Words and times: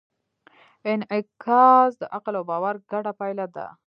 انعکاس 0.91 1.91
د 2.01 2.03
عقل 2.15 2.33
او 2.39 2.43
باور 2.49 2.75
ګډه 2.91 3.11
پایله 3.19 3.45
ده. 3.55 3.67